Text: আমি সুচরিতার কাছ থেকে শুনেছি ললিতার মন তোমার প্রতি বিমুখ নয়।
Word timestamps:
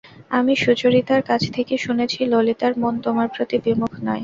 আমি 0.31 0.53
সুচরিতার 0.63 1.21
কাছ 1.29 1.41
থেকে 1.55 1.73
শুনেছি 1.77 2.19
ললিতার 2.31 2.73
মন 2.81 2.93
তোমার 3.05 3.27
প্রতি 3.35 3.57
বিমুখ 3.65 3.93
নয়। 3.99 4.19